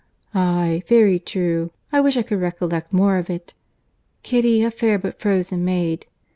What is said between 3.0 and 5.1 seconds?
of it. Kitty, a fair